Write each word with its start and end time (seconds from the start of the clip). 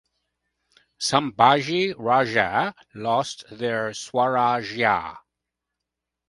Sambhaji 0.99 1.93
Raje 1.95 2.73
lost 2.95 3.43
their 3.51 3.91
Swarajya. 3.91 5.17